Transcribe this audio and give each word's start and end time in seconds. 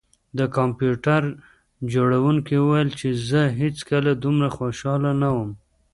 د 0.37 0.39
کمپیوټر 0.57 1.21
جوړونکي 1.93 2.55
وویل 2.59 2.89
چې 2.99 3.09
زه 3.29 3.41
هیڅکله 3.59 4.11
دومره 4.23 4.47
خوشحاله 4.57 5.11
نه 5.21 5.29
وم 5.35 5.49